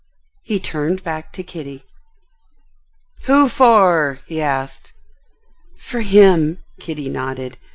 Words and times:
He 0.45 0.59
turned 0.59 1.03
back 1.03 1.31
to 1.33 1.43
Kitty. 1.43 1.85
"Who 3.25 3.47
for?" 3.49 4.17
he 4.25 4.41
asked. 4.41 4.93
"For 5.77 6.01
him," 6.01 6.57
Kitty 6.79 7.07
nodded. 7.07 7.59